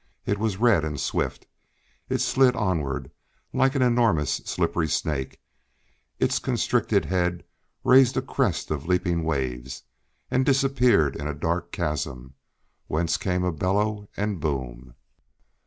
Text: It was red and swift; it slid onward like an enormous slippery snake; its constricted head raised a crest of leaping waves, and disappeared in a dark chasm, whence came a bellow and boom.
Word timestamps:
It 0.25 0.39
was 0.39 0.57
red 0.57 0.83
and 0.83 0.99
swift; 0.99 1.45
it 2.09 2.21
slid 2.21 2.55
onward 2.55 3.11
like 3.53 3.75
an 3.75 3.83
enormous 3.83 4.37
slippery 4.45 4.87
snake; 4.87 5.39
its 6.17 6.39
constricted 6.39 7.05
head 7.05 7.43
raised 7.83 8.17
a 8.17 8.23
crest 8.23 8.71
of 8.71 8.87
leaping 8.87 9.23
waves, 9.23 9.83
and 10.31 10.43
disappeared 10.43 11.15
in 11.15 11.27
a 11.27 11.35
dark 11.35 11.71
chasm, 11.71 12.33
whence 12.87 13.15
came 13.15 13.43
a 13.43 13.51
bellow 13.51 14.09
and 14.17 14.39
boom. 14.39 14.95